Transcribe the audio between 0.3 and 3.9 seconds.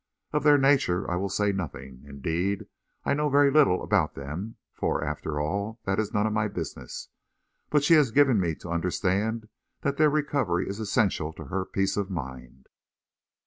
Of their nature, I will say nothing indeed, I know very little